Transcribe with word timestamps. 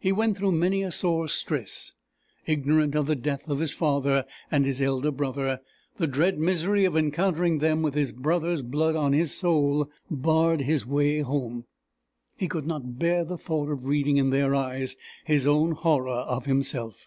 He 0.00 0.10
went 0.10 0.36
through 0.36 0.50
many 0.50 0.82
a 0.82 0.90
sore 0.90 1.28
stress. 1.28 1.92
Ignorant 2.46 2.96
of 2.96 3.06
the 3.06 3.14
death 3.14 3.48
of 3.48 3.60
his 3.60 3.72
father 3.72 4.24
and 4.50 4.64
his 4.66 4.82
elder 4.82 5.12
brother, 5.12 5.60
the 5.98 6.08
dread 6.08 6.36
misery 6.36 6.84
of 6.84 6.96
encountering 6.96 7.58
them 7.58 7.80
with 7.80 7.94
his 7.94 8.10
brother's 8.10 8.64
blood 8.64 8.96
on 8.96 9.12
his 9.12 9.36
soul, 9.36 9.88
barred 10.10 10.62
his 10.62 10.84
way 10.84 11.20
home. 11.20 11.66
He 12.36 12.48
could 12.48 12.66
not 12.66 12.98
bear 12.98 13.24
the 13.24 13.38
thought 13.38 13.70
of 13.70 13.86
reading 13.86 14.16
in 14.16 14.30
their 14.30 14.52
eyes 14.52 14.96
his 15.26 15.46
own 15.46 15.70
horror 15.70 16.08
of 16.10 16.44
himself. 16.46 17.06